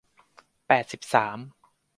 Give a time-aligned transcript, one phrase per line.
[0.67, 1.37] แปดสิบสาม